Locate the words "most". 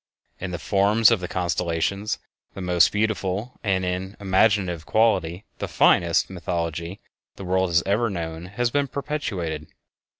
2.61-2.91